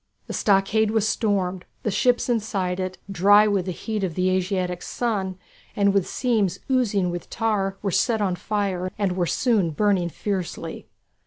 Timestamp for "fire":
8.35-8.89